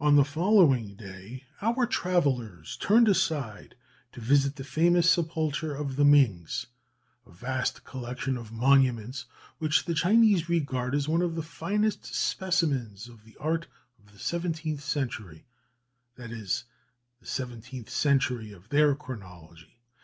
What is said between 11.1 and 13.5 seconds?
of the finest specimens of the